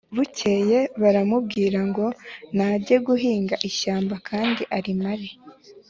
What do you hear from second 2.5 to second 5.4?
najye guhinga ishyamba kandi arimare